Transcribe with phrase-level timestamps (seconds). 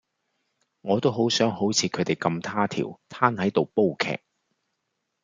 [0.81, 4.19] 我都好想好似佢咁佗佻攤喺度煲劇